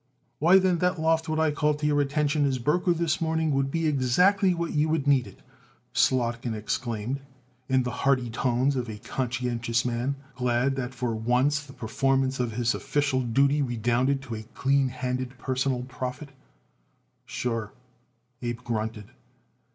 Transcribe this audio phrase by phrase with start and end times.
[0.39, 3.69] "Why, then, that loft what I called to your attention, as broker, this morning would
[3.69, 5.41] be exactly what you would need it!"
[5.93, 7.19] Slotkin exclaimed,
[7.69, 12.53] in the hearty tones of a conscientious man, glad that for once the performance of
[12.53, 16.29] his official duty redounded to clean handed personal profit.
[17.27, 17.71] "Sure,"
[18.41, 19.11] Abe grunted.